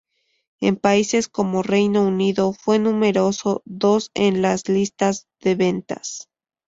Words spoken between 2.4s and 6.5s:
fue número dos en las listas de ventas.